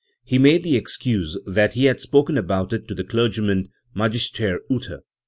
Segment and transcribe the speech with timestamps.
[0.23, 5.01] He made the excuse that he had spoken about it to the clergyman, Magister Uthe.